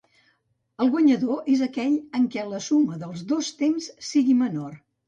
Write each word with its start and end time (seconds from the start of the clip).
El 0.85 0.89
guanyador 0.95 1.53
és 1.57 1.61
aquell 1.67 1.99
en 2.21 2.27
què 2.37 2.49
la 2.55 2.65
suma 2.71 3.01
dels 3.05 3.25
dos 3.35 3.55
temps 3.65 3.95
sigui 4.13 4.41
menor. 4.43 4.79